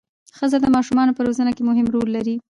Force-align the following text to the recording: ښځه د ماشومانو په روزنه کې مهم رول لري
ښځه 0.37 0.57
د 0.61 0.65
ماشومانو 0.75 1.15
په 1.17 1.21
روزنه 1.27 1.51
کې 1.55 1.63
مهم 1.69 1.87
رول 1.93 2.09
لري 2.17 2.35